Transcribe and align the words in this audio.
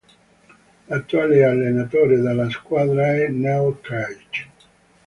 L'attuale 0.89 1.43
allenatore 1.43 2.19
della 2.19 2.49
squadra 2.49 3.05
è 3.17 3.27
Neil 3.29 3.77
Craig. 3.81 4.47